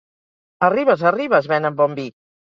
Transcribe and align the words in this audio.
A 0.67 0.69
Ribes, 0.75 1.03
a 1.11 1.13
Ribes, 1.17 1.51
venen 1.53 1.79
bon 1.85 1.95
vi! 2.03 2.09